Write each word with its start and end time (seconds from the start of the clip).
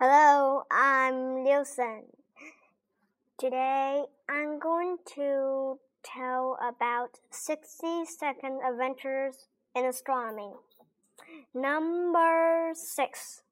Hello, 0.00 0.64
I'm 0.70 1.46
Liusen. 1.46 2.02
Today 3.38 4.04
to 5.14 5.78
tell 6.02 6.58
about 6.62 7.20
60 7.30 8.04
second 8.04 8.60
adventures 8.66 9.46
in 9.74 9.84
astronomy. 9.84 10.52
Number 11.54 12.72
6 12.74 13.42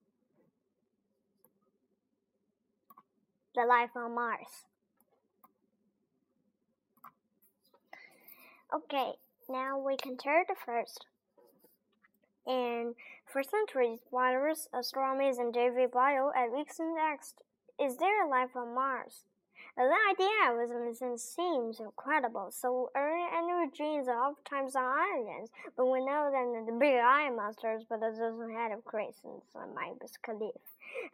The 3.55 3.65
Life 3.67 3.91
on 3.97 4.15
Mars. 4.15 4.67
Okay, 8.75 9.13
now 9.51 9.79
we 9.79 9.97
can 9.97 10.17
turn 10.17 10.45
the 10.49 10.55
first. 10.55 11.05
And 12.47 12.95
for 13.31 13.43
centuries, 13.43 14.01
writers, 14.11 14.69
astronomers, 14.73 15.37
and 15.39 15.53
David 15.53 15.91
Bowie 15.91 16.33
at 16.35 16.51
Wilson 16.51 16.95
asked, 16.99 17.43
Is 17.79 17.99
there 17.99 18.27
life 18.27 18.57
on 18.57 18.75
Mars? 18.75 19.25
The 19.75 19.89
idea 20.11 20.53
was 20.53 20.71
seems 21.23 21.81
incredible. 21.81 22.51
So 22.51 22.91
early 22.95 23.25
energies 23.33 24.07
are 24.07 24.29
oftentimes 24.29 24.77
on 24.77 24.85
islands, 24.85 25.51
but 25.77 25.87
we 25.87 26.05
know 26.05 26.29
that 26.31 26.67
the 26.67 26.79
big 26.79 26.97
eye 26.97 27.31
monsters, 27.31 27.83
but 27.89 27.97
it 27.97 28.19
doesn't 28.19 28.51
have 28.53 28.85
craters 28.85 29.17
on 29.55 29.75
Mars 29.75 30.19
Khalif. 30.23 30.61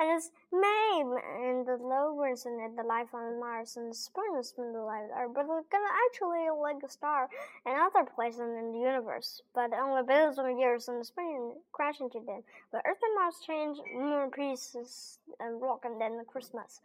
And 0.00 0.10
it's 0.10 0.32
made 0.50 1.06
and 1.38 1.66
the 1.66 1.76
low 1.80 2.20
and 2.46 2.76
the 2.76 2.82
life 2.82 3.14
on 3.14 3.38
Mars 3.38 3.76
and 3.76 3.92
the 3.92 3.94
spring 3.94 4.34
life 4.34 5.08
are 5.14 5.28
but 5.28 5.46
gonna 5.46 5.94
actually 6.10 6.50
like 6.50 6.82
a 6.82 6.88
star 6.88 7.28
and 7.64 7.76
other 7.78 8.10
places 8.10 8.40
in 8.40 8.72
the 8.72 8.78
universe, 8.80 9.40
but 9.54 9.72
only 9.72 10.02
billions 10.02 10.36
of 10.36 10.58
years 10.58 10.88
in 10.88 10.98
the 10.98 11.04
spring 11.04 11.54
crash 11.70 12.00
into 12.00 12.18
them. 12.26 12.42
But 12.72 12.82
Earth 12.84 12.98
and 13.02 13.14
Mars 13.14 13.36
change 13.46 13.78
more 13.94 14.28
pieces 14.28 15.20
and 15.38 15.62
rock 15.62 15.84
and 15.84 16.00
then 16.00 16.18
Christmas. 16.24 16.80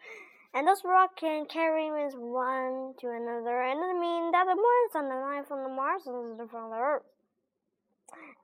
And 0.54 0.68
those 0.68 0.84
rock 0.86 1.18
can 1.18 1.46
carry 1.46 1.90
with 1.92 2.14
one 2.16 2.94
to 3.00 3.10
another, 3.10 3.64
and 3.64 3.80
it 3.82 4.00
means 4.00 4.32
that 4.34 4.46
the 4.46 4.56
Mars 4.56 4.94
and 4.94 5.10
the 5.10 5.18
life 5.18 5.52
on 5.52 5.64
the 5.64 5.70
Mars 5.70 6.02
is 6.02 6.38
different 6.38 6.52
from 6.52 6.70
the 6.70 6.78
Earth. 6.78 7.04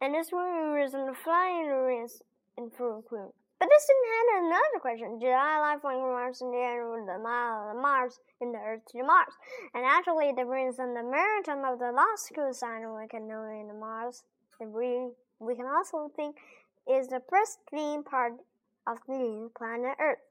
And 0.02 0.16
this 0.16 0.32
one 0.32 0.80
is 0.80 0.94
in 0.96 1.06
the 1.06 1.14
flying 1.14 1.68
race 1.68 2.22
in 2.58 2.72
full 2.72 3.04
crew. 3.04 3.32
But 3.60 3.68
this 3.68 3.86
didn't 3.86 4.16
have 4.16 4.44
another 4.46 4.80
question. 4.80 5.20
Did 5.20 5.34
I 5.34 5.60
life 5.60 5.82
from 5.82 6.00
Mars 6.00 6.42
and 6.42 6.54
the 6.54 7.12
the 7.12 7.80
Mars 7.80 8.20
in 8.40 8.54
the 8.54 8.58
Earth 8.58 8.86
to 8.88 8.98
the 9.00 9.04
Mars? 9.04 9.34
And 9.76 9.86
actually 9.86 10.32
the 10.32 10.46
rings 10.46 10.80
and 10.80 10.96
the 10.96 11.04
meriton 11.04 11.66
of 11.66 11.78
the 11.78 11.92
last 11.92 12.26
school 12.26 12.54
sign 12.54 12.88
we 12.96 13.08
can 13.08 13.28
know 13.28 13.44
in 13.44 13.68
the 13.68 13.74
Mars. 13.74 14.24
And 14.62 14.72
we 14.72 15.12
we 15.40 15.56
can 15.56 15.66
also 15.66 16.10
think 16.16 16.38
is 16.88 17.08
the 17.08 17.20
pristine 17.20 18.04
part 18.04 18.34
of 18.88 18.98
the 19.08 19.50
planet 19.58 19.96
Earth. 20.00 20.24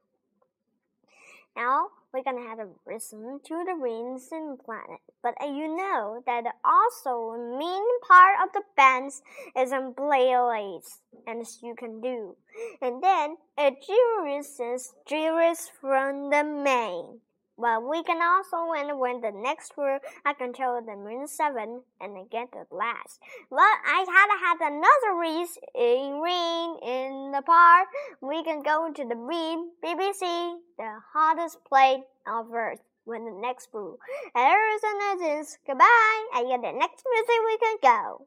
Now 1.57 1.89
we're 2.13 2.23
gonna 2.23 2.49
have 2.49 2.59
to 2.59 2.69
listen 2.87 3.41
to 3.45 3.65
the 3.65 3.75
rings 3.75 4.29
and 4.33 4.59
planet. 4.59 5.01
But 5.23 5.35
uh, 5.43 5.47
you 5.47 5.77
know 5.77 6.23
that 6.27 6.45
also 6.65 7.37
main 7.59 7.85
part 8.07 8.37
of 8.43 8.53
the 8.53 8.63
bands 8.77 9.23
is 9.57 9.73
in 9.73 9.93
blades, 9.93 11.01
and 11.27 11.45
you 11.63 11.75
can 11.77 12.01
do. 12.01 12.37
And 12.81 13.03
then 13.03 13.37
a 13.59 13.71
Juris 13.71 14.61
is 14.61 14.93
Juris 15.07 15.71
from 15.81 16.31
the 16.31 16.45
main. 16.45 17.21
But 17.59 17.83
we 17.83 18.05
can 18.05 18.23
also 18.23 18.71
win 18.71 18.99
when 19.01 19.21
the 19.21 19.33
next 19.33 19.77
word 19.77 20.01
I 20.25 20.33
control 20.33 20.81
the 20.81 20.95
moon 20.95 21.27
seven 21.27 21.83
and 22.01 22.17
I 22.17 22.23
get 22.31 22.53
the 22.53 22.65
last. 22.71 23.19
But 23.51 23.59
I 23.59 24.07
had 24.07 24.31
had 24.39 24.73
another 24.73 25.19
reason 25.19 25.63
a 25.75 26.13
ring 26.23 26.79
in 26.87 27.33
the 27.33 27.43
park. 27.43 27.89
We 28.21 28.45
can 28.45 28.63
go 28.63 28.93
to 28.95 29.05
the 29.05 29.17
beam 29.17 29.71
BBC, 29.83 30.59
the 30.79 31.01
hottest 31.13 31.65
place 31.65 32.05
on 32.27 32.53
earth. 32.55 32.81
When 33.05 33.25
the 33.25 33.41
next 33.41 33.73
brew. 33.73 33.99
And 34.35 35.41
is 35.41 35.57
goodbye. 35.67 36.27
And 36.35 36.47
get 36.47 36.61
the 36.61 36.79
next 36.79 37.03
music 37.11 37.41
we 37.47 37.57
can 37.57 37.77
go. 37.83 38.27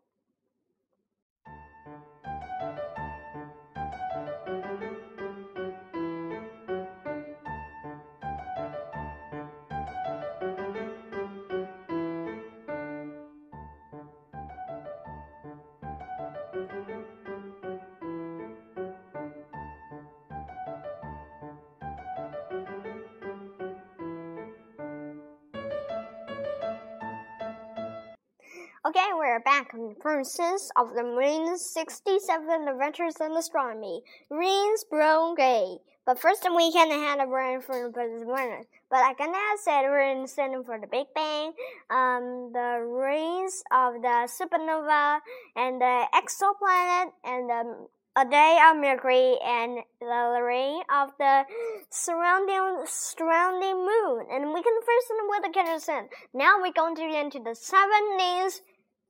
Okay, 28.92 29.12
we're 29.16 29.40
back 29.40 29.74
on 29.74 29.88
the 29.88 29.96
process 29.96 30.70
of 30.76 30.94
the 30.94 31.02
Marines 31.02 31.64
67 31.64 32.68
Adventures 32.68 33.16
in 33.22 33.32
Astronomy. 33.38 34.02
Marines 34.30 34.84
Brown 34.84 35.34
Gay. 35.34 35.78
But 36.06 36.20
first 36.20 36.46
we 36.54 36.74
can 36.74 36.92
have 36.92 37.22
a 37.22 37.26
brain 37.26 37.62
for 37.62 37.90
the 37.90 38.26
winners. 38.26 38.66
But 38.90 39.00
like 39.00 39.16
I 39.22 39.56
said 39.64 39.84
we're 39.84 40.12
in 40.12 40.24
the 40.24 40.28
center 40.28 40.62
for 40.66 40.78
the 40.78 40.88
Big 40.88 41.08
Bang, 41.16 41.54
um, 41.90 42.52
the 42.52 42.84
rings 42.84 43.64
of 43.72 43.94
the 44.02 44.28
supernova, 44.28 45.22
and 45.56 45.80
the 45.80 46.08
exoplanet, 46.14 47.14
and 47.24 47.50
the 47.50 47.88
a 48.18 48.26
day 48.26 48.60
of 48.70 48.76
Mercury 48.76 49.38
and 49.42 49.80
the 50.02 50.42
ring 50.44 50.84
of 50.94 51.12
the 51.18 51.46
surrounding 51.90 52.84
surrounding 52.86 53.78
moon. 53.78 54.26
And 54.30 54.54
we 54.54 54.62
can 54.62 54.76
first 54.84 55.08
with 55.30 55.44
the 55.44 55.58
Kennison. 55.58 56.08
Now 56.34 56.60
we're 56.60 56.74
going 56.74 56.96
to 56.96 57.08
get 57.08 57.24
into 57.24 57.40
the 57.40 57.56
seven 57.56 58.18
names 58.18 58.62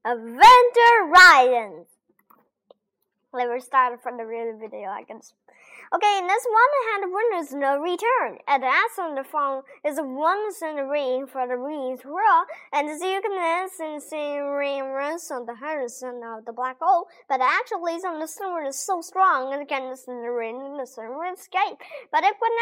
Adventure 0.03 0.97
Riding. 1.13 1.85
Let 3.33 3.49
me 3.49 3.59
start 3.59 4.01
from 4.01 4.17
the 4.17 4.25
real 4.25 4.57
video, 4.57 4.89
I 4.89 5.03
guess. 5.03 5.33
Okay, 5.93 6.21
next 6.23 6.47
one 6.47 6.73
hand 6.87 7.11
winners 7.11 7.51
no 7.51 7.75
return. 7.75 8.39
At 8.47 8.61
the 8.61 8.71
on 9.03 9.15
the 9.15 9.25
phone 9.25 9.63
is 9.83 9.99
one 9.99 10.53
cent 10.53 10.79
ring 10.87 11.27
for 11.27 11.45
the 11.45 11.57
ring 11.57 11.99
roll, 12.05 12.47
and 12.71 12.87
can 13.19 13.35
listen, 13.35 13.99
see 13.99 14.39
ring 14.39 14.87
runs 14.95 15.29
on 15.31 15.45
the 15.45 15.55
horizon 15.55 16.23
of 16.23 16.45
the 16.45 16.53
black 16.53 16.77
hole, 16.79 17.07
but 17.27 17.41
actually 17.43 17.99
the 18.21 18.27
sun 18.27 18.65
is 18.65 18.79
so 18.79 19.01
strong 19.01 19.51
and 19.51 19.67
can 19.67 19.91
the 19.91 20.31
ring 20.31 20.63
and 20.63 20.79
the 20.79 20.87
sun 20.87 21.11
escape. 21.35 21.75
But 22.09 22.23
if 22.23 22.39
when 22.39 22.55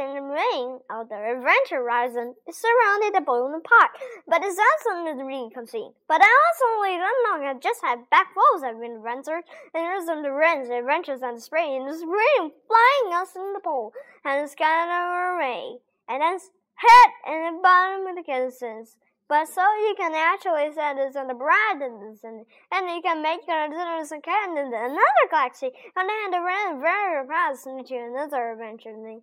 in 0.00 0.14
the 0.16 0.24
ring 0.32 0.80
of 0.88 1.10
the 1.10 1.20
adventure 1.20 1.84
horizon 1.84 2.32
is 2.48 2.56
surrounded 2.56 3.12
by 3.12 3.18
the 3.20 3.24
balloon 3.26 3.60
part, 3.60 3.90
but 4.26 4.40
it's 4.40 4.56
also 4.56 5.04
the 5.04 5.22
ring 5.22 5.50
can 5.52 5.66
see. 5.66 5.86
But 6.08 6.22
I 6.24 6.32
also 6.32 6.80
don't 6.96 7.24
know 7.28 7.60
just 7.60 7.84
have 7.84 8.08
back 8.08 8.32
walls 8.34 8.64
have 8.64 8.80
been 8.80 9.04
adventures 9.04 9.44
and 9.74 9.84
there's 9.84 10.06
the 10.06 10.32
rings, 10.32 10.70
adventures 10.70 11.20
and 11.20 11.36
the 11.36 11.42
spring, 11.42 11.76
and 11.76 11.92
the 11.92 11.98
spring 11.98 12.52
flying 12.70 13.14
us 13.14 13.34
in 13.34 13.52
the 13.52 13.60
pole 13.60 13.92
and 14.24 14.48
scatter 14.48 15.34
away, 15.34 15.78
and 16.08 16.22
then 16.22 16.38
hit 16.78 17.10
in 17.26 17.56
the 17.56 17.60
bottom 17.62 18.06
of 18.06 18.14
the 18.16 18.22
distance. 18.22 18.96
But 19.28 19.46
so 19.46 19.62
you 19.62 19.94
can 19.96 20.12
actually 20.12 20.72
set 20.74 20.96
this 20.96 21.14
on 21.14 21.28
the 21.28 21.34
brightness 21.34 22.24
and, 22.24 22.44
and 22.72 22.90
you 22.90 23.00
can 23.00 23.22
make 23.22 23.46
your 23.46 23.68
dinners 23.68 24.10
and 24.10 24.24
another 24.26 25.26
galaxy 25.30 25.70
and 25.94 26.08
then 26.08 26.30
the 26.32 26.40
run 26.40 26.80
very 26.80 27.24
fast 27.28 27.64
into 27.68 27.94
another 27.94 28.56
thing. 28.58 29.22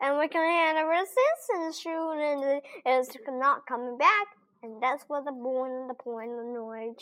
And 0.00 0.18
we 0.18 0.26
can 0.26 0.42
have 0.42 0.84
a 0.84 0.88
resistance 0.88 1.78
shoot 1.78 2.18
and 2.18 2.62
it's 2.84 3.16
not 3.28 3.64
coming 3.64 3.96
back. 3.96 4.26
And 4.64 4.82
that's 4.82 5.04
what 5.06 5.24
the 5.24 5.30
point 5.30 5.86
the 5.86 5.94
point 5.94 6.32
of 6.32 6.38
the 6.38 6.52
noise 6.52 6.96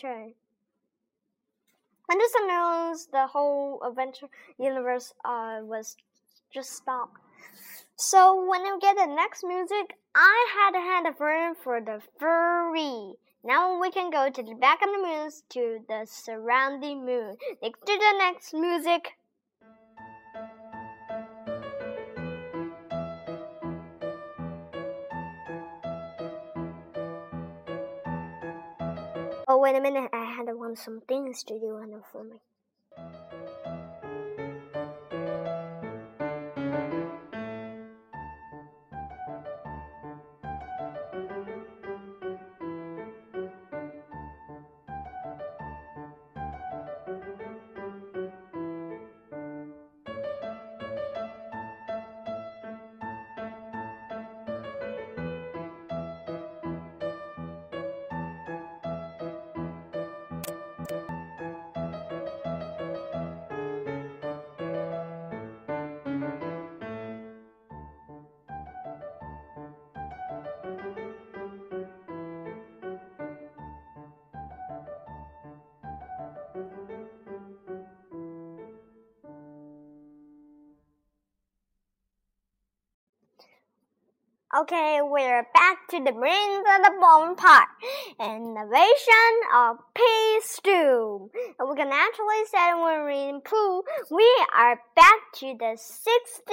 this 2.18 2.32
announced 2.42 3.12
the 3.12 3.26
whole 3.26 3.80
adventure 3.86 4.28
universe 4.58 5.12
uh, 5.24 5.60
was 5.62 5.96
just 6.52 6.72
stopped. 6.72 7.18
So 7.96 8.48
when 8.48 8.62
I 8.62 8.78
get 8.80 8.96
the 8.96 9.06
next 9.06 9.44
music, 9.44 9.96
I 10.14 10.46
had 10.54 10.70
to 10.72 10.80
have 10.80 11.06
a 11.06 11.16
friend 11.16 11.56
for 11.62 11.80
the 11.80 12.00
furry. 12.18 13.14
Now 13.44 13.80
we 13.80 13.90
can 13.90 14.10
go 14.10 14.28
to 14.30 14.42
the 14.42 14.54
back 14.54 14.80
of 14.82 14.88
the 14.90 15.06
moon 15.06 15.30
to 15.50 15.78
the 15.88 16.06
surrounding 16.06 17.06
moon. 17.06 17.36
Next 17.62 17.80
to 17.86 17.98
the 17.98 18.18
next 18.18 18.54
music. 18.54 19.12
Wait 29.60 29.76
a 29.76 29.80
minute. 29.80 30.08
I 30.12 30.24
had 30.24 30.46
to 30.46 30.56
one 30.56 30.74
some 30.74 31.02
things 31.06 31.44
to 31.44 31.58
do 31.58 31.76
on 31.76 31.90
the 31.90 32.00
for 32.10 32.24
Okay, 84.52 84.99
we're 85.00 85.47
back 85.55 85.87
to 85.91 86.02
the 86.02 86.11
brains 86.11 86.67
of 86.67 86.82
the 86.82 86.91
bone 87.00 87.37
part. 87.37 87.69
Innovation 88.19 89.35
of 89.55 89.76
pea 89.94 90.41
stew. 90.43 91.31
We 91.32 91.76
can 91.76 91.93
actually 91.93 92.44
say 92.50 92.75
when 92.75 92.82
we're 92.82 93.06
reading 93.06 93.43
Pooh, 93.43 93.85
we 94.11 94.26
are 94.52 94.81
back 94.97 95.20
to 95.35 95.55
the 95.56 95.76
60 95.76 96.52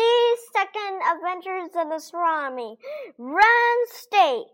second 0.54 1.02
adventures 1.12 1.72
of 1.76 1.90
the 1.90 1.96
astronomy. 1.96 2.78
Run 3.18 3.78
state. 3.88 4.46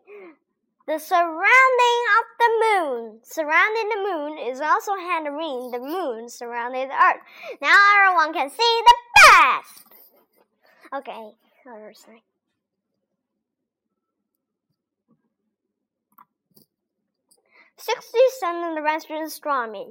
The 0.88 0.98
surrounding 0.98 2.00
of 2.16 2.25
the 2.39 2.50
moon. 2.63 3.19
Surrounding 3.24 3.89
the 3.89 4.10
moon 4.10 4.38
is 4.38 4.62
also 4.62 4.96
handling 4.96 5.72
the 5.72 5.80
moon 5.80 6.30
surrounding 6.30 6.88
the 6.88 6.96
earth. 6.96 7.22
Now 7.62 7.75
everyone 7.98 8.34
can 8.34 8.50
see 8.50 8.81
the 8.86 8.96
best. 9.16 9.86
Okay, 10.94 11.31
other. 11.68 11.94
67 17.85 18.63
in 18.63 18.75
the 18.75 18.81
Western 18.81 19.24
astronomy. 19.24 19.88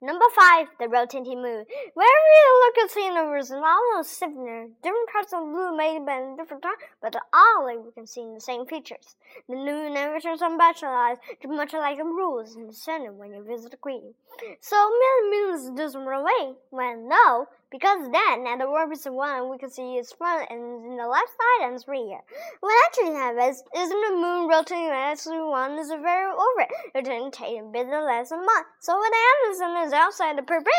Number 0.00 0.26
5, 0.32 0.68
the 0.78 0.88
rotating 0.88 1.42
moon. 1.42 1.64
Wherever 1.94 2.30
you 2.38 2.62
look 2.64 2.78
at 2.78 2.94
the 2.94 3.00
universe 3.00 3.46
is 3.46 3.62
almost 3.64 4.16
similar. 4.16 4.68
Different 4.80 5.08
parts 5.10 5.32
of 5.32 5.40
the 5.40 5.46
moon 5.46 5.76
may 5.76 5.98
be 5.98 6.12
in 6.12 6.36
different 6.36 6.62
time, 6.62 6.78
but 7.02 7.16
all 7.32 7.68
of 7.68 7.84
we 7.84 7.90
can 7.90 8.06
see 8.06 8.30
the 8.32 8.40
same 8.40 8.64
features. 8.66 9.16
The 9.48 9.56
moon 9.56 9.94
never 9.94 10.20
turns 10.20 10.40
on 10.40 10.56
bachelors, 10.56 11.18
much 11.44 11.72
like 11.72 11.98
the 11.98 12.04
rules 12.04 12.54
in 12.54 12.68
the 12.68 12.72
center 12.72 13.12
when 13.12 13.32
you 13.32 13.42
visit 13.42 13.72
the 13.72 13.76
queen. 13.76 14.14
So 14.60 14.76
many 14.76 15.30
moons 15.30 15.76
doesn't 15.76 16.06
run 16.06 16.20
away. 16.20 16.54
Well, 16.70 16.96
no, 17.08 17.46
because 17.70 18.10
then 18.12 18.46
at 18.46 18.58
the 18.58 18.66
of 18.66 19.14
one 19.14 19.50
we 19.50 19.58
can 19.58 19.70
see 19.70 19.96
its 19.96 20.12
front 20.12 20.48
and 20.50 20.84
in 20.84 20.96
the 20.96 21.06
left 21.06 21.28
side 21.28 21.68
and 21.68 21.82
three 21.82 22.06
here. 22.06 22.22
What 22.60 22.74
actually 22.86 23.14
happens 23.14 23.62
isn't 23.74 24.00
the 24.08 24.16
moon 24.16 24.48
rotating 24.48 24.90
as 24.90 25.26
one 25.26 25.78
is 25.78 25.90
a 25.90 25.98
very 25.98 26.30
orbit. 26.30 26.68
It 26.94 27.04
didn't 27.04 27.32
take 27.32 27.60
a 27.60 27.64
bit 27.64 27.88
less 27.88 28.30
than 28.30 28.40
a 28.40 28.44
month. 28.44 28.66
So 28.80 28.98
when 28.98 29.10
the 29.10 29.66
Anderson 29.66 29.86
is 29.86 29.92
outside 29.92 30.38
the 30.38 30.42
periphery, 30.42 30.72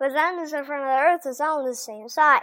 with 0.00 0.14
Anderson 0.14 0.64
from 0.64 0.80
the 0.80 0.98
Earth 0.98 1.26
is 1.26 1.40
on 1.40 1.64
the 1.64 1.74
same 1.74 2.08
side. 2.08 2.42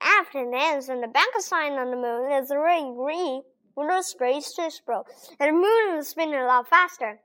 After 0.00 0.44
the 0.44 0.56
Anderson, 0.56 1.00
the 1.00 1.08
back 1.08 1.28
sign 1.38 1.72
on 1.72 1.90
the 1.90 1.96
moon 1.96 2.30
is 2.32 2.50
already 2.50 2.92
green 2.94 3.42
with 3.76 3.90
a 3.90 4.02
straight 4.02 4.42
spiral, 4.42 5.06
and 5.38 5.48
the 5.48 5.52
moon 5.52 5.98
is 5.98 6.08
spinning 6.08 6.34
a 6.34 6.46
lot 6.46 6.68
faster. 6.68 7.20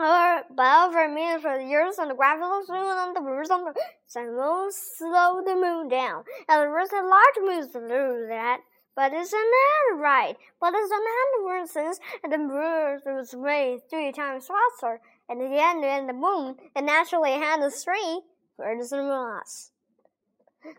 Over 0.00 1.08
millions 1.08 1.42
for 1.42 1.58
years, 1.60 1.98
and 1.98 2.10
the 2.10 2.14
gravitational 2.14 2.64
moon 2.68 2.98
on 2.98 3.14
the 3.14 3.20
moon 3.20 3.46
on 3.50 3.64
the 3.64 3.74
sun 4.06 4.34
will 4.34 4.68
slow 4.70 5.40
the 5.44 5.54
moon 5.54 5.88
down, 5.88 6.24
and 6.48 6.62
the 6.62 6.68
rest 6.68 6.92
of 6.92 7.04
large 7.04 7.38
moons 7.40 7.72
do 7.72 8.26
that. 8.28 8.60
But 8.96 9.12
it's 9.12 9.32
not 9.32 9.98
right. 9.98 10.36
But 10.60 10.74
it's 10.74 10.90
not 10.90 11.60
instance, 11.60 12.00
and 12.22 12.32
the 12.32 12.38
moon 12.38 13.00
was 13.06 13.34
made 13.34 13.80
three 13.88 14.12
times 14.12 14.46
faster, 14.46 15.00
and 15.28 15.40
the 15.40 15.60
end 15.60 15.84
of 15.84 16.06
the 16.06 16.12
moon, 16.12 16.56
it 16.76 16.82
naturally 16.82 17.32
had 17.32 17.60
a 17.60 17.70
three 17.70 18.22
further 18.56 18.86
than 18.88 19.10
us. 19.10 19.72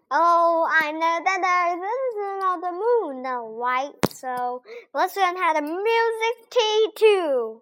Oh, 0.10 0.68
I 0.70 0.92
know 0.92 1.20
that 1.24 1.40
there 1.42 1.78
is 1.78 2.44
on 2.44 2.62
the 2.62 2.72
moon, 2.72 3.22
no, 3.22 3.50
right? 3.50 3.94
So 4.10 4.64
let's 4.94 5.16
learn 5.16 5.38
how 5.38 5.54
to 5.54 5.62
music 5.62 6.50
T 6.50 6.88
too. 6.96 7.62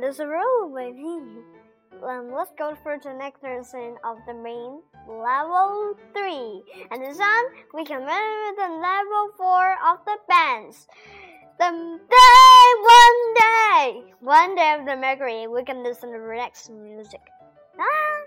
There's 0.00 0.20
a 0.20 0.26
roll 0.26 0.74
baby. 0.74 1.18
Um, 2.02 2.32
let's 2.34 2.52
go 2.58 2.76
for 2.82 2.98
the 3.02 3.14
next 3.14 3.42
lesson 3.42 3.96
of 4.04 4.18
the 4.26 4.34
main 4.34 4.82
level 5.08 5.94
3. 6.12 6.62
And 6.90 7.02
this 7.02 7.16
time, 7.16 7.44
we 7.72 7.84
can 7.84 8.04
measure 8.04 8.52
the 8.56 8.68
level 8.76 9.30
4 9.36 9.78
of 9.90 10.04
the 10.04 10.18
bands. 10.28 10.86
The 11.58 11.98
day, 12.10 12.66
one 12.82 13.34
day, 13.34 14.12
one 14.20 14.54
day 14.54 14.76
of 14.78 14.84
the 14.84 14.96
Mercury, 14.96 15.46
we 15.46 15.64
can 15.64 15.82
listen 15.82 16.12
to 16.12 16.18
the 16.18 16.34
next 16.34 16.70
music. 16.70 17.22
Ah! 17.80 18.25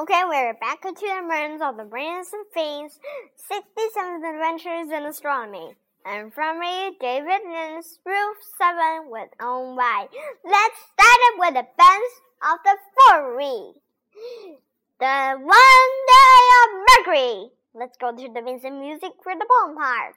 Okay, 0.00 0.22
we're 0.28 0.54
back 0.54 0.80
to 0.82 0.92
the 0.92 1.24
brands 1.26 1.60
of 1.60 1.76
the 1.76 1.82
brands 1.82 2.28
and 2.32 2.46
things, 2.54 3.00
67 3.48 4.22
adventures 4.24 4.92
in 4.92 5.04
astronomy. 5.04 5.74
And 6.06 6.32
from 6.32 6.60
me, 6.60 6.96
David 7.00 7.42
Nins, 7.44 7.98
Roof 8.06 8.36
7 8.58 9.10
with 9.10 9.30
own 9.40 9.74
Y. 9.74 10.06
Let's 10.44 10.78
start 10.94 11.18
it 11.26 11.38
with 11.40 11.54
the 11.54 11.66
bands 11.76 12.14
of 12.46 12.58
the 12.62 12.76
four 12.94 13.34
The 15.00 15.36
one 15.42 15.90
day 16.14 16.42
of 16.62 16.68
Mercury. 16.86 17.50
Let's 17.74 17.96
go 17.98 18.14
to 18.14 18.32
the 18.32 18.40
Vincent 18.40 18.78
music 18.78 19.14
for 19.24 19.34
the 19.34 19.46
bone 19.50 19.74
part. 19.74 20.14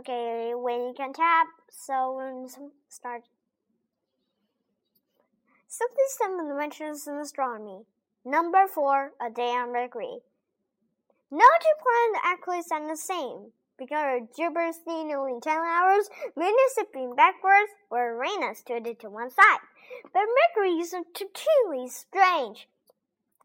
Okay, 0.00 0.54
when 0.56 0.88
you 0.88 0.94
can 0.96 1.12
tap, 1.12 1.46
so 1.70 2.48
start 2.88 3.22
67 5.72 6.50
Adventures 6.50 7.06
in 7.06 7.14
Astronomy. 7.14 7.84
Number 8.24 8.66
4, 8.66 9.12
A 9.24 9.30
Day 9.30 9.54
on 9.54 9.72
Mercury. 9.72 10.18
No 11.30 11.46
two 11.60 11.76
planets 11.78 12.24
actually 12.24 12.62
stand 12.62 12.90
the 12.90 12.96
same. 12.96 13.52
Because 13.78 14.22
of 14.22 14.36
Jupiter 14.36 14.72
staying 14.72 15.14
only 15.14 15.38
10 15.40 15.56
hours, 15.56 16.10
Venus 16.36 16.74
spinning 16.74 17.14
backwards, 17.14 17.70
or 17.88 18.18
Uranus 18.18 18.64
tilted 18.66 18.98
to 18.98 19.10
one 19.10 19.30
side. 19.30 19.62
But 20.12 20.26
Mercury 20.26 20.72
is 20.72 20.90
truly 20.90 21.86
strange. 21.86 22.66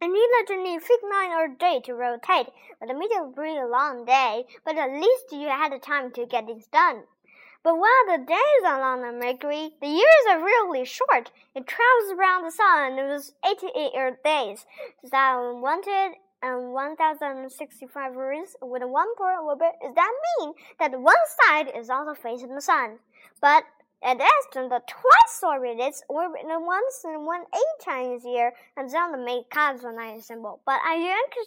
It 0.01 0.08
neither 0.08 0.48
to 0.48 0.63
need 0.63 0.82
fixed 0.82 1.05
night 1.08 1.29
or 1.38 1.48
day 1.48 1.79
to 1.86 1.94
rotate, 1.94 2.48
but 2.79 2.89
it 2.89 2.98
may 2.98 3.08
be 3.08 3.55
a 3.55 3.67
long 3.67 4.03
day, 4.03 4.46
but 4.65 4.79
at 4.79 5.00
least 5.00 5.25
you 5.32 5.48
had 5.48 5.74
the 5.74 5.77
time 5.77 6.12
to 6.13 6.25
get 6.25 6.48
things 6.48 6.65
done. 6.74 7.03
But 7.65 7.79
while 7.79 8.05
the 8.05 8.24
days 8.24 8.63
are 8.63 8.79
long 8.79 9.03
on 9.03 9.17
Mercury, 9.17 9.72
the 9.81 9.88
years 9.88 10.25
are 10.29 10.39
really 10.39 10.86
short. 10.86 11.31
It 11.55 11.65
travels 11.65 12.13
around 12.15 12.43
the 12.43 12.51
sun 12.51 12.95
was 12.98 13.34
88 13.43 13.91
Earth 13.98 14.24
days. 14.24 14.67
So 15.03 15.57
wanted 15.60 16.13
and 16.43 16.74
1065 16.74 18.13
years 18.13 18.55
with 18.62 18.84
a 18.84 18.88
one 18.88 19.15
point 19.15 19.41
orbit. 19.41 19.72
Does 19.81 19.95
that 19.95 20.13
mean 20.39 20.53
that 20.77 20.91
one 20.91 21.15
side 21.41 21.72
is 21.75 21.89
also 21.89 22.13
facing 22.13 22.53
the 22.53 22.62
sun? 22.62 23.00
But 23.41 23.63
is 24.22 24.55
in 24.55 24.69
the 24.69 24.81
twice 24.86 25.41
orbit. 25.41 25.77
It's 25.79 26.03
orbiting 26.07 26.50
once 26.50 27.01
and 27.03 27.25
one 27.25 27.45
eight 27.51 27.84
times 27.84 28.25
a 28.25 28.29
year, 28.29 28.53
and 28.77 28.91
then 28.91 29.12
the 29.12 29.17
a 29.84 29.91
nice 29.91 30.27
symbol. 30.27 30.60
But 30.67 30.81
I 30.86 30.98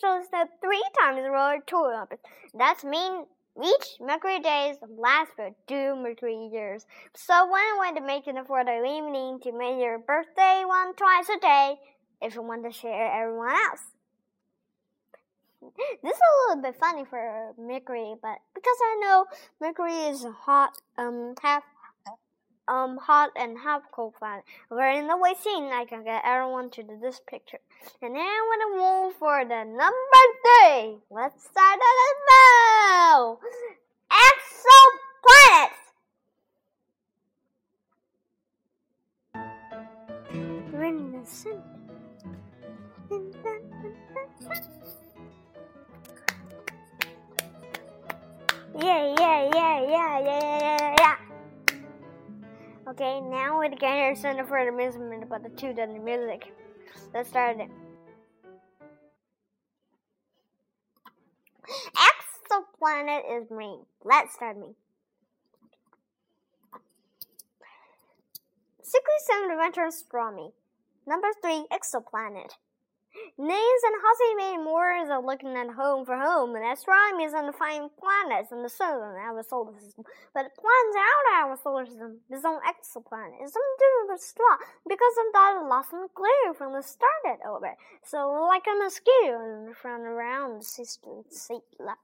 show 0.00 0.20
that 0.32 0.60
three 0.60 0.82
times 0.98 1.20
roll 1.30 1.60
two 1.64 1.76
orbits. 1.76 2.22
That's 2.54 2.82
mean 2.82 3.26
each 3.62 3.99
Mercury 4.00 4.41
days 4.41 4.77
last 4.99 5.31
for 5.37 5.50
two 5.67 5.97
Mercury 5.97 6.49
years. 6.53 6.87
So 7.15 7.35
when 7.47 7.61
I 7.61 7.75
want 7.77 7.97
to 7.97 8.03
make 8.03 8.27
it 8.27 8.37
for 8.47 8.65
the 8.65 8.85
evening 8.85 9.41
to 9.43 9.53
make 9.53 9.81
your 9.81 9.99
birthday 9.99 10.62
one 10.65 10.95
twice 10.95 11.29
a 11.29 11.41
day, 11.41 11.77
if 12.21 12.35
you 12.35 12.43
want 12.43 12.65
to 12.65 12.73
share 12.73 13.23
everyone 13.23 13.50
else. 13.50 13.83
This 16.03 16.15
is 16.15 16.21
a 16.21 16.49
little 16.49 16.62
bit 16.62 16.79
funny 16.79 17.05
for 17.05 17.53
Mercury, 17.59 18.15
but 18.23 18.38
because 18.55 18.79
I 18.81 19.00
know 19.03 19.27
Mercury 19.61 20.07
is 20.07 20.25
hot, 20.45 20.79
um, 20.97 21.35
half 21.43 21.65
um 22.69 22.99
hot 22.99 23.31
and 23.35 23.59
half 23.59 23.83
cold 23.91 24.15
planet. 24.19 24.45
We're 24.71 24.91
in 24.91 25.09
the 25.09 25.17
way 25.17 25.35
scene. 25.41 25.65
I 25.73 25.87
can 25.88 26.05
get 26.05 26.23
everyone 26.25 26.71
to 26.71 26.83
do 26.83 26.99
this 27.00 27.21
picture. 27.27 27.59
And 28.03 28.15
then 28.15 28.23
I'm 28.23 28.47
gonna 28.53 28.77
move 28.77 29.15
for 29.17 29.45
the 29.45 29.65
number 29.65 30.23
three. 30.45 30.99
Let's 31.11 31.43
start 31.43 31.79
at 31.81 31.97
now. 32.88 33.38
Exoplanets. 34.11 35.85
In 40.30 41.12
the 41.12 41.26
center. 41.26 41.62
Yeah, 48.80 49.14
yeah, 49.18 49.50
yeah, 49.54 49.80
yeah, 49.80 50.18
yeah, 50.21 50.59
yeah, 50.61 50.95
yeah. 50.99 51.16
Okay, 52.88 53.21
now 53.21 53.59
we're 53.59 53.68
getting 53.71 53.88
our 53.88 54.14
center 54.14 54.47
for 54.47 54.64
the 54.64 54.73
measurement 54.73 55.23
about 55.23 55.42
the 55.42 55.50
two 55.50 55.73
done 55.75 56.04
music. 56.04 56.54
Let's 57.12 57.28
start 57.28 57.59
it. 57.61 57.71
Exoplanet 62.80 63.23
is 63.30 63.49
green. 63.49 63.80
Let's 64.04 64.35
start 64.35 64.58
me. 64.58 64.75
67 68.82 69.50
Adventure 69.50 69.87
Astronomy. 69.87 70.52
Number 71.06 71.28
3 71.42 71.66
Exoplanet. 71.73 72.52
Names 73.38 73.82
and 73.87 74.37
made 74.37 74.64
Moors 74.64 75.08
are 75.10 75.22
looking 75.22 75.56
at 75.56 75.70
home 75.70 76.04
for 76.04 76.18
home, 76.18 76.54
and 76.56 76.64
astronomy 76.64 77.25
is 77.25 77.34
on 77.34 77.46
the 77.46 77.52
finding 77.52 77.90
planets 77.98 78.50
in 78.50 78.62
the 78.62 78.68
sun 78.68 79.00
and 79.00 79.16
our 79.16 79.42
solar 79.42 79.78
system. 79.78 80.04
But 80.34 80.50
planets 80.58 80.98
out 80.98 81.26
of 81.26 81.50
our 81.50 81.56
solar 81.62 81.87
system 81.87 82.18
is 82.30 82.44
on 82.44 82.58
exoplanet. 82.66 83.38
It's 83.40 83.52
something 83.52 83.78
different 83.78 84.20
star 84.20 84.58
because 84.88 85.16
of 85.22 85.32
that 85.32 85.62
loss 85.68 85.87
in 85.92 86.06
glare 86.14 86.54
from 86.54 86.72
the 86.72 86.82
started 86.82 87.38
orbit. 87.44 87.76
So 88.02 88.28
like 88.48 88.66
a 88.66 88.75
mosquito 88.82 89.72
from 89.80 90.02
around 90.02 90.58
the 90.58 90.64
system 90.64 91.25
seat 91.30 91.62
lap. 91.78 91.98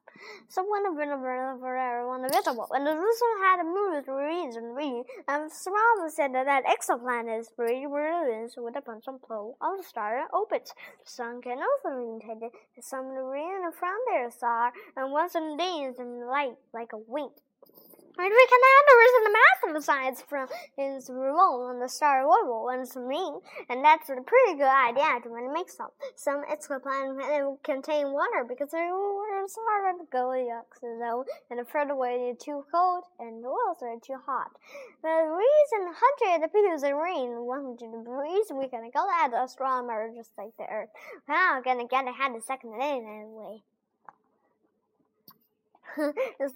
So 0.49 0.63
when 0.63 0.85
the 0.85 0.93
winner 0.93 1.19
for 1.59 1.77
everyone 1.77 2.23
visible, 2.31 2.67
when 2.69 2.85
the 2.85 2.93
Jerusalem 2.93 3.39
had 3.43 3.65
moved 3.67 4.09
reads 4.09 4.57
and 4.57 4.77
read, 4.77 5.05
and 5.27 5.51
Small 5.51 6.09
said 6.09 6.33
that, 6.35 6.47
that 6.47 6.65
exoplanet 6.65 7.41
is 7.41 7.49
pretty 7.49 7.87
brilliant 7.87 8.55
with 8.57 8.77
a 8.77 8.81
bunch 8.81 9.05
of 9.09 9.21
pole 9.23 9.57
of 9.61 9.79
the 9.79 9.85
star 9.85 10.29
orbits. 10.33 10.73
Sun 11.07 11.43
can 11.43 11.59
also 11.59 11.99
be 11.99 12.09
intended 12.09 12.51
some 12.81 13.09
rain 13.09 13.71
from 13.79 13.97
their 14.11 14.31
star 14.31 14.73
and 14.97 15.13
once 15.13 15.35
in 15.35 15.57
days 15.57 15.99
and 15.99 16.23
the 16.23 16.27
light 16.27 16.57
like 16.73 16.93
a 16.93 16.99
wink. 16.99 17.33
We 18.17 18.25
can 18.25 18.61
add 18.63 18.85
the 18.87 18.95
the 19.25 19.77
of 19.77 19.85
science 19.85 20.23
from 20.29 20.49
its 20.79 21.11
role 21.11 21.67
on 21.67 21.81
the 21.81 21.89
star 21.89 22.25
orbit 22.25 22.79
and 22.79 22.89
some 22.89 23.05
ring, 23.05 23.41
and 23.69 23.85
that's 23.85 24.09
a 24.09 24.15
pretty 24.15 24.59
good 24.59 24.71
idea 24.71 25.21
to 25.23 25.53
make 25.53 25.69
some. 25.69 25.91
Some 26.15 26.45
exoplanets 26.45 27.19
that 27.19 27.59
contain 27.65 28.13
water 28.13 28.45
because 28.49 28.71
the 28.71 28.79
waters 28.79 29.57
are 29.59 29.99
the 29.99 30.07
Goldilocks 30.13 30.81
zone, 30.81 31.25
and 31.51 31.67
further 31.67 31.95
away 31.95 32.19
they're 32.19 32.37
too 32.37 32.65
cold 32.71 33.05
and 33.19 33.43
the 33.43 33.49
walls 33.49 33.83
are 33.83 33.99
too 33.99 34.19
hot. 34.25 34.53
The 35.03 35.09
reason 35.09 35.93
hundred 35.93 36.47
appears 36.47 36.83
in 36.83 36.95
rain, 36.95 37.45
one 37.45 37.65
hundred 37.65 37.99
degrees, 37.99 38.47
we 38.55 38.69
can 38.69 38.89
go 38.95 39.07
at 39.11 39.31
the 39.33 39.43
astronomer 39.43 40.13
just 40.15 40.31
like 40.39 40.57
the 40.57 40.65
Earth. 40.71 40.91
Not 41.29 41.65
gonna 41.65 41.87
get 41.87 42.07
ahead 42.07 42.35
the 42.35 42.41
second 42.41 42.75
anyway. 42.81 43.63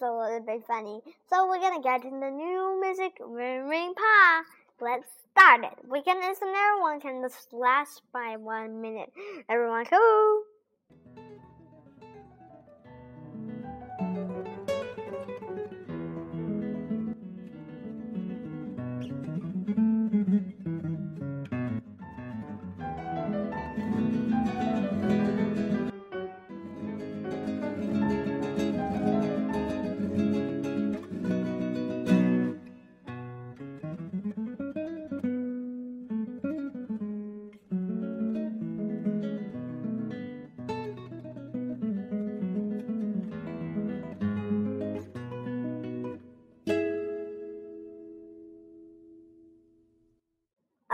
A 0.01 0.11
little 0.11 0.43
bit 0.45 0.65
funny. 0.67 1.01
So 1.29 1.47
we're 1.47 1.59
gonna 1.59 1.81
get 1.81 2.03
in 2.03 2.19
the 2.19 2.29
new 2.29 2.79
music 2.81 3.13
Ring 3.19 3.67
Ring 3.67 3.93
Pa. 3.95 4.43
Let's 4.81 5.09
start 5.31 5.63
it. 5.63 5.89
We 5.89 6.01
can 6.01 6.17
listen 6.21 6.47
everyone 6.55 7.01
can 7.01 7.21
just 7.21 7.53
last 7.53 8.01
by 8.13 8.37
one 8.37 8.81
minute. 8.81 9.11
Everyone 9.49 9.85
go! 9.89 10.58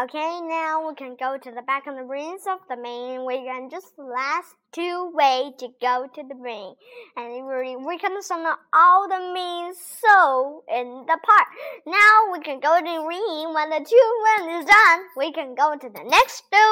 Okay, 0.06 0.40
now 0.40 0.88
we 0.88 0.94
can 0.94 1.16
go 1.20 1.36
to 1.36 1.50
the 1.50 1.64
back 1.66 1.88
of 1.88 1.96
the 1.96 2.04
rings 2.04 2.44
of 2.46 2.60
the 2.70 2.78
main. 2.78 3.26
We 3.26 3.42
can 3.42 3.72
just 3.72 3.98
last 3.98 4.54
two 4.72 5.10
way 5.16 5.52
to 5.58 5.70
go 5.82 6.06
to 6.14 6.22
the 6.22 6.36
ring. 6.36 6.76
And 7.18 7.48
we, 7.48 7.76
we 7.76 7.98
can 7.98 8.22
sum 8.22 8.46
all 8.72 9.10
the 9.10 9.34
means 9.34 9.78
so 9.82 10.62
in 10.70 11.10
the 11.10 11.18
part. 11.18 11.48
Now 11.88 12.30
we 12.32 12.40
can 12.42 12.60
go 12.60 12.78
to 12.78 12.86
the 12.86 13.02
ring. 13.02 13.50
When 13.56 13.72
the 13.72 13.82
two 13.82 14.08
rings 14.22 14.62
is 14.62 14.70
done, 14.70 15.00
we 15.18 15.34
can 15.34 15.56
go 15.56 15.74
to 15.74 15.90
the 15.90 16.06
next 16.06 16.44
two, 16.54 16.72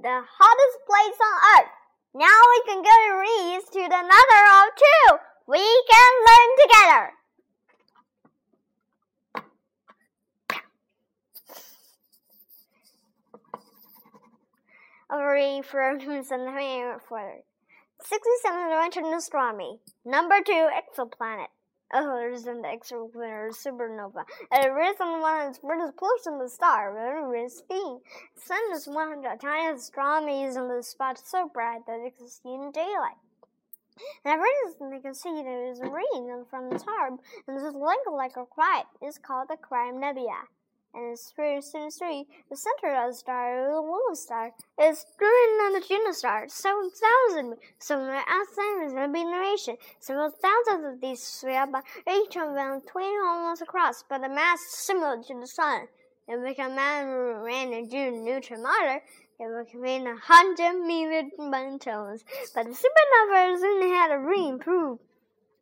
the 0.00 0.24
hottest 0.24 0.76
place 0.88 1.20
on 1.20 1.36
earth. 1.60 1.72
Now 2.14 2.38
we 2.48 2.60
can 2.64 2.80
go 2.80 2.96
to 2.96 3.12
rings 3.20 3.64
to 3.76 3.80
the 3.92 4.00
another 4.08 4.42
of 4.56 4.72
two. 4.72 5.18
We 5.46 5.60
can 5.60 6.12
learn 6.24 6.50
together. 6.64 7.19
Overy 15.10 15.64
Fergus 15.72 16.30
and 16.30 17.00
for 17.08 17.42
67 18.02 18.60
Adventure 18.60 19.00
in 19.00 19.14
Astronomy. 19.14 19.80
Number 20.04 20.36
2 20.46 20.52
Exoplanet. 20.52 21.48
Oh, 21.92 22.12
Others 22.12 22.46
in 22.46 22.62
the 22.62 22.68
exoplanet 22.68 23.16
or 23.16 23.50
supernova. 23.50 24.24
A 24.52 24.72
reason 24.72 25.20
one 25.20 25.50
is 25.50 25.58
brightest 25.58 25.96
close 25.96 26.22
to 26.22 26.38
the 26.40 26.48
star, 26.48 26.94
very 26.94 27.48
speed. 27.48 27.98
Sun 28.36 28.60
is 28.72 28.86
100 28.86 29.40
times 29.40 29.82
astronomy 29.82 30.44
is 30.44 30.56
in 30.56 30.68
the 30.68 30.82
spot 30.84 31.18
so 31.18 31.50
bright 31.52 31.80
that 31.88 31.98
it 32.06 32.16
can 32.16 32.28
see 32.28 32.54
in 32.54 32.70
daylight. 32.70 33.18
And 34.24 34.38
the 34.38 34.44
reason 34.44 34.90
they 34.90 35.00
can 35.00 35.14
see 35.14 35.42
there 35.42 35.72
is 35.72 35.80
rain 35.80 36.44
from 36.48 36.70
the 36.70 36.78
star, 36.78 37.08
and 37.08 37.18
this 37.48 37.64
is 37.64 37.74
like 37.74 38.36
a 38.36 38.46
cry. 38.46 38.84
It's 39.02 39.18
called 39.18 39.48
the 39.48 39.56
Crab 39.56 39.96
Nebula 39.96 40.46
and 40.92 41.12
its 41.12 41.30
three, 41.30 41.56
the 41.56 42.56
center 42.56 42.94
of 42.94 43.10
the 43.10 43.16
star, 43.16 43.70
the 43.70 43.80
Luna 43.80 44.16
star, 44.16 44.52
is 44.80 45.04
driven 45.18 45.60
on 45.64 45.72
the 45.74 45.80
Juno 45.86 46.12
star. 46.12 46.48
Several 46.48 46.90
thousand 46.90 47.54
outside 47.90 48.84
of 48.86 48.92
the 48.92 49.24
nation. 49.24 49.76
Several 50.00 50.30
thousands 50.30 50.94
of 50.94 51.00
these 51.00 51.22
sphere, 51.22 51.66
but 51.70 51.84
each 52.10 52.36
of 52.36 52.54
them 52.54 52.80
20 52.80 53.06
almost 53.24 53.62
across, 53.62 54.02
but 54.08 54.20
the 54.20 54.28
mass 54.28 54.60
similar 54.68 55.22
to 55.22 55.34
the 55.40 55.46
sun. 55.46 55.88
If 56.26 56.40
we 56.42 56.54
can 56.54 56.76
ran 56.76 57.72
a 57.72 57.86
June 57.86 58.24
neutron 58.24 58.62
matter, 58.62 59.02
it 59.40 59.46
would 59.46 59.68
contain 59.68 60.06
a 60.06 60.16
hundred 60.16 60.74
million 60.86 61.78
tons. 61.78 62.24
But 62.54 62.66
the 62.66 62.72
supernova 62.72 63.58
soon 63.58 63.82
had 63.94 64.12
a 64.12 64.18
re-improved 64.18 65.00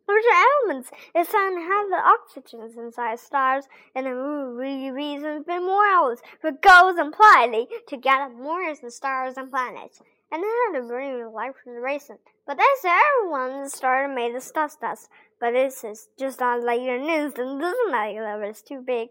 which 0.09 0.25
elements 0.65 0.91
is 1.15 1.29
sun 1.29 1.61
have 1.61 1.89
the 1.91 2.03
oxygen 2.03 2.61
inside 2.77 3.21
stars 3.21 3.65
and 3.95 4.07
the 4.07 4.11
movie 4.11 4.91
reasons 4.91 5.45
been 5.45 5.67
more 5.67 5.87
hours 5.87 6.21
for 6.41 6.51
goals 6.51 6.97
and 6.97 7.13
planning 7.13 7.67
to 7.87 7.97
gather 7.97 8.35
more 8.35 8.75
the 8.75 8.91
stars 8.91 9.37
and 9.37 9.51
planets. 9.51 10.01
And 10.33 10.43
then 10.43 10.83
the 10.83 10.89
bring 10.89 11.33
life 11.33 11.55
was 11.65 11.77
racing. 11.81 12.19
But 12.47 12.59
that's 12.59 12.85
everyone 12.85 13.69
started 13.69 14.15
made 14.15 14.35
the 14.35 14.51
dust 14.55 14.81
dust. 14.81 15.09
But 15.39 15.53
this 15.53 15.85
is 15.85 16.09
just 16.19 16.41
not 16.41 16.63
like 16.63 16.81
an 16.81 17.09
instant, 17.09 17.61
doesn't 17.61 17.91
like 17.91 18.17
that 18.17 18.41
it's 18.43 18.63
too 18.63 18.81
big. 18.81 19.11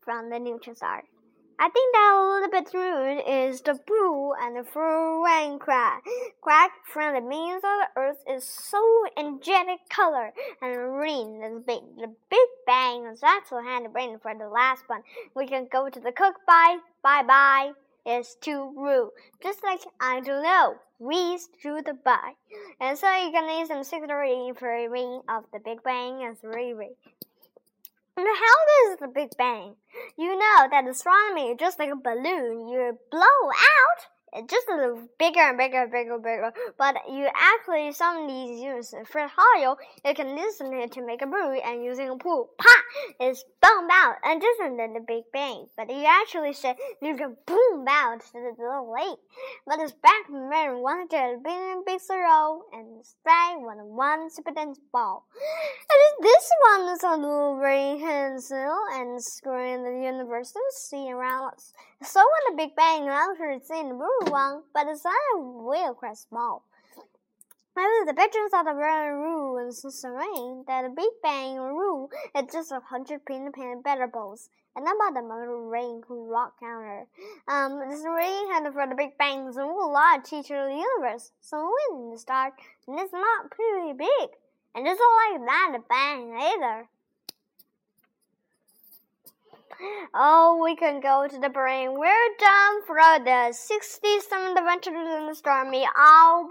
from 0.00 0.30
the 0.30 0.38
neutron 0.38 0.76
star. 0.76 1.04
I 1.62 1.68
think 1.68 1.92
that 1.92 2.16
a 2.16 2.24
little 2.24 2.48
bit 2.48 2.72
rude 2.72 3.22
is 3.28 3.60
the 3.60 3.78
blue 3.86 4.32
and 4.32 4.56
the 4.56 4.64
rain 5.22 5.58
crack. 5.58 6.02
Crack 6.40 6.70
from 6.90 7.12
the 7.12 7.20
means 7.20 7.56
of 7.56 7.62
the 7.62 7.88
earth 7.96 8.24
is 8.26 8.44
so 8.44 9.04
energetic 9.14 9.80
color 9.90 10.32
and 10.62 10.74
green 10.74 11.42
is 11.44 11.62
big. 11.66 11.82
The 11.98 12.14
Big 12.30 12.48
Bang 12.66 13.04
is 13.12 13.22
actually 13.22 13.64
hand 13.64 13.92
brain 13.92 14.18
for 14.22 14.32
the 14.34 14.48
last 14.48 14.84
one. 14.86 15.02
We 15.34 15.46
can 15.46 15.68
go 15.70 15.90
to 15.90 16.00
the 16.00 16.12
cook 16.12 16.36
bye 16.46 16.78
bye 17.02 17.24
bye 17.24 17.72
is 18.06 18.38
too 18.40 18.72
rude. 18.74 19.10
Just 19.42 19.62
like 19.62 19.82
I 20.00 20.20
don't 20.20 20.42
know. 20.42 20.76
We 20.98 21.38
through 21.60 21.82
the 21.82 21.92
bye. 21.92 22.36
And 22.80 22.96
so 22.96 23.06
you 23.22 23.32
can 23.32 23.58
use 23.58 23.68
some 23.68 23.84
secretary 23.84 24.50
for 24.58 24.72
a 24.72 24.88
ring 24.88 25.20
of 25.28 25.44
the 25.52 25.58
Big 25.58 25.82
Bang 25.82 26.22
and 26.22 26.38
three 26.38 26.72
really. 26.72 26.96
How 28.26 28.56
does 28.88 28.98
the 29.00 29.08
Big 29.08 29.30
Bang? 29.36 29.76
You 30.16 30.36
know 30.38 30.68
that 30.70 30.88
astronomy 30.88 31.50
is 31.50 31.56
just 31.58 31.78
like 31.78 31.90
a 31.90 31.96
balloon. 31.96 32.68
You 32.68 32.98
blow 33.10 33.20
out 33.20 34.00
just 34.48 34.68
a 34.68 34.76
little 34.76 35.08
bigger 35.18 35.40
and 35.40 35.58
bigger 35.58 35.82
and 35.82 35.92
bigger 35.92 36.14
and 36.14 36.22
bigger. 36.22 36.52
But 36.78 36.96
you 37.10 37.28
actually, 37.34 37.92
some 37.92 38.22
of 38.22 38.28
these 38.28 38.60
use 38.60 38.94
Fred 39.10 39.30
Hoyle, 39.36 39.78
you 40.04 40.14
can 40.14 40.36
listen 40.36 40.72
it 40.72 40.92
to 40.92 41.06
make 41.06 41.22
a 41.22 41.26
buoy 41.26 41.60
and 41.64 41.84
using 41.84 42.08
a 42.08 42.16
pool, 42.16 42.50
pop, 42.58 42.84
it's 43.18 43.44
boom 43.62 43.88
out 43.90 44.16
and 44.24 44.40
just 44.40 44.60
in 44.60 44.76
the 44.76 45.04
Big 45.06 45.24
Bang. 45.32 45.66
But 45.76 45.90
you 45.90 46.04
actually 46.06 46.52
said 46.52 46.76
you 47.02 47.16
can 47.16 47.36
boom 47.46 47.86
out 47.88 48.20
to 48.20 48.32
the 48.32 48.54
little 48.58 48.92
lake. 48.92 49.18
But 49.66 49.80
it's 49.80 49.92
back 49.92 50.26
to 50.26 51.40
big 51.42 51.86
big 51.86 52.00
zero 52.00 52.62
and 52.72 53.04
spray 53.04 53.56
one 53.58 53.78
one 53.96 54.30
super 54.30 54.52
dense 54.52 54.78
ball. 54.92 55.26
And 55.90 56.24
this 56.24 56.50
one 56.72 56.94
is 56.94 57.02
a 57.02 57.16
little 57.16 57.58
very 57.58 57.98
handsome 57.98 58.78
and 58.92 59.22
screwing 59.22 59.84
the 59.84 60.04
universe 60.04 60.52
and 60.54 60.64
see 60.72 61.10
around 61.10 61.54
us. 61.54 61.72
So 62.02 62.20
when 62.20 62.56
the 62.56 62.62
Big 62.62 62.76
Bang 62.76 63.08
occurs 63.08 63.68
in 63.70 63.90
the 63.90 63.94
one, 64.28 64.62
but 64.74 64.84
the 64.84 64.96
sun 64.96 65.14
will 65.38 65.94
quite 65.94 66.18
small. 66.18 66.64
Maybe 67.76 68.06
the 68.06 68.14
pictures 68.14 68.50
of 68.52 68.66
the 68.66 68.74
rule 68.74 69.56
and 69.56 69.74
serene 69.74 70.64
that 70.66 70.82
the 70.82 70.90
Big 70.90 71.10
Bang 71.22 71.56
rule 71.56 72.10
is 72.36 72.52
just 72.52 72.72
a 72.72 72.80
hundred 72.80 73.24
pin 73.24 73.50
pin 73.52 73.80
better 73.80 74.06
balls. 74.06 74.50
And 74.76 74.86
about 74.86 75.14
the 75.14 75.22
rain 75.22 76.02
who 76.06 76.30
rock 76.30 76.60
counter. 76.60 77.06
Um, 77.48 77.80
this 77.88 78.04
rain 78.04 78.50
had 78.52 78.70
for 78.72 78.86
the 78.86 78.94
Big 78.94 79.16
Bang's 79.18 79.56
a 79.56 79.64
lot 79.64 80.24
teacher 80.24 80.62
of 80.62 80.68
the 80.68 80.76
universe. 80.76 81.32
So 81.40 81.72
when 81.90 82.10
the 82.10 82.18
start, 82.18 82.54
and 82.86 82.98
it's 82.98 83.12
not 83.12 83.50
pretty 83.50 83.92
big. 83.92 84.30
And 84.74 84.86
it's 84.86 85.00
not 85.00 85.32
like 85.32 85.46
that 85.46 85.88
bang 85.88 86.32
either. 86.38 86.88
Oh, 90.14 90.60
we 90.62 90.76
can 90.76 91.00
go 91.00 91.26
to 91.28 91.38
the 91.38 91.48
brain. 91.48 91.98
We're 91.98 92.28
done 92.38 92.82
for 92.86 92.96
the 93.24 93.52
67 93.52 94.56
adventures 94.56 94.94
in 94.94 95.26
the 95.26 95.34
stormy 95.34 95.86
owl 95.96 96.50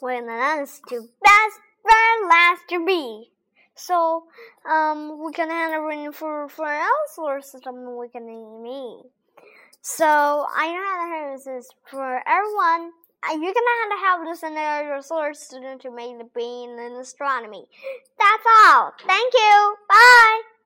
When 0.00 0.26
the 0.26 0.32
last 0.32 0.82
to 0.88 1.00
best 1.00 1.60
friend 1.82 2.28
last 2.28 2.62
to 2.70 2.84
be. 2.84 3.30
So, 3.74 4.24
um, 4.68 5.24
we 5.24 5.32
can 5.32 5.50
have 5.50 5.72
a 5.72 5.86
ring 5.86 6.10
for 6.12 6.48
for 6.48 6.66
else 6.66 7.14
or 7.16 7.40
something 7.40 7.96
we 7.96 8.08
can 8.08 8.26
me. 8.62 9.02
So, 9.80 10.04
I 10.04 10.72
know 10.72 10.84
how 11.10 11.36
this 11.36 11.68
for 11.90 12.22
everyone. 12.26 12.92
Uh, 13.22 13.34
you 13.34 13.52
can 13.52 13.64
have 13.72 13.90
to 13.90 14.04
help 14.04 14.24
this 14.24 14.42
in 14.42 14.52
your 14.54 15.02
solar 15.02 15.34
student 15.34 15.82
to 15.82 15.90
make 15.90 16.18
the 16.18 16.28
bean 16.34 16.78
in 16.78 16.92
astronomy. 17.00 17.66
That's 18.18 18.44
all. 18.64 18.92
Thank 19.06 19.32
you. 19.34 19.76
Bye. 19.88 20.57